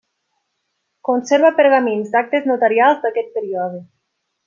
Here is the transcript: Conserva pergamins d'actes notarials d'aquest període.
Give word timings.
Conserva 1.09 1.53
pergamins 1.61 2.11
d'actes 2.17 2.51
notarials 2.53 3.07
d'aquest 3.07 3.33
període. 3.41 3.89